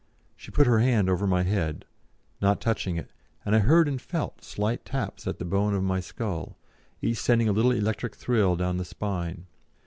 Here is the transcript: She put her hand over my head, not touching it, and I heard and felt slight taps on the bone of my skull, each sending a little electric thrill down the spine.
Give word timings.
She 0.35 0.49
put 0.49 0.65
her 0.65 0.79
hand 0.79 1.11
over 1.11 1.27
my 1.27 1.43
head, 1.43 1.85
not 2.41 2.59
touching 2.59 2.97
it, 2.97 3.11
and 3.45 3.55
I 3.55 3.59
heard 3.59 3.87
and 3.87 4.01
felt 4.01 4.43
slight 4.43 4.83
taps 4.83 5.27
on 5.27 5.35
the 5.37 5.45
bone 5.45 5.75
of 5.75 5.83
my 5.83 5.99
skull, 5.99 6.57
each 7.03 7.19
sending 7.19 7.47
a 7.47 7.51
little 7.53 7.69
electric 7.71 8.15
thrill 8.15 8.55
down 8.55 8.77
the 8.77 8.83
spine. 8.85 9.45